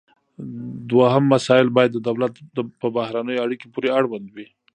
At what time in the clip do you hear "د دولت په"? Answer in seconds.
1.93-2.87